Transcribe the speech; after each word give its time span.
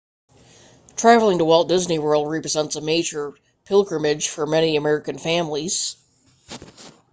traveling 0.97 1.37
to 1.37 1.45
walt 1.45 1.69
disney 1.69 1.99
world 1.99 2.27
represents 2.27 2.75
a 2.75 2.81
major 2.81 3.33
pilgrimage 3.65 4.29
for 4.29 4.47
many 4.47 4.75
american 4.75 5.19
families 5.19 5.95